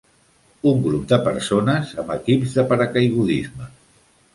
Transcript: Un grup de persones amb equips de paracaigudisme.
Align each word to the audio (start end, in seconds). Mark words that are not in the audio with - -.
Un 0.71 0.81
grup 0.85 1.03
de 1.11 1.21
persones 1.29 1.95
amb 2.05 2.17
equips 2.19 2.59
de 2.61 2.67
paracaigudisme. 2.75 3.75